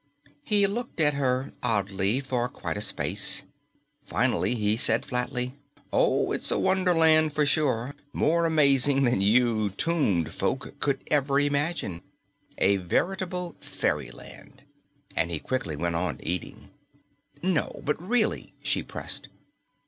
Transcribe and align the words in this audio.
He 0.41 0.65
looked 0.65 0.99
at 0.99 1.13
her 1.13 1.53
oddly 1.61 2.21
for 2.21 2.49
quite 2.49 2.75
a 2.75 2.81
space. 2.81 3.43
Finally, 4.03 4.55
he 4.55 4.75
said 4.75 5.05
flatly, 5.05 5.53
"Oh, 5.93 6.31
it's 6.31 6.49
a 6.49 6.57
wonderland 6.57 7.33
for 7.33 7.45
sure, 7.45 7.93
more 8.11 8.47
amazing 8.47 9.03
than 9.03 9.21
you 9.21 9.69
tombed 9.69 10.33
folk 10.33 10.79
could 10.79 11.03
ever 11.11 11.39
imagine. 11.39 12.01
A 12.57 12.77
veritable 12.77 13.55
fairyland." 13.59 14.63
And 15.15 15.29
he 15.29 15.37
quickly 15.37 15.75
went 15.75 15.95
on 15.95 16.19
eating. 16.23 16.71
"No, 17.43 17.79
but 17.85 18.01
really," 18.01 18.55
she 18.63 18.81
pressed. 18.81 19.29